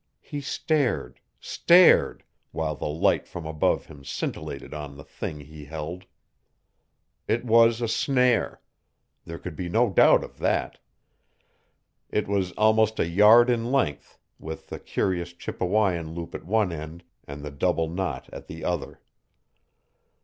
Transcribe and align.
He 0.21 0.41
stared 0.41 1.19
stared 1.39 2.23
while 2.51 2.73
the 2.73 2.87
light 2.87 3.27
from 3.27 3.45
above 3.45 3.85
him 3.85 4.03
scintillated 4.03 4.73
on 4.73 4.97
the 4.97 5.03
thing 5.03 5.41
he 5.41 5.65
held. 5.65 6.05
It 7.27 7.45
was 7.45 7.81
a 7.81 7.87
snare. 7.87 8.61
There 9.25 9.37
could 9.37 9.55
be 9.55 9.69
no 9.69 9.91
doubt 9.91 10.23
of 10.23 10.39
that. 10.39 10.79
It 12.09 12.27
was 12.27 12.51
almost 12.53 12.99
a 12.99 13.07
yard 13.07 13.47
in 13.51 13.71
length, 13.71 14.17
with 14.39 14.69
the 14.69 14.79
curious 14.79 15.33
Chippewyan 15.33 16.15
loop 16.15 16.33
at 16.33 16.45
one 16.47 16.71
end 16.71 17.03
and 17.27 17.45
the 17.45 17.51
double 17.51 17.87
knot 17.87 18.27
at 18.33 18.47
the 18.47 18.63
other. 18.63 19.01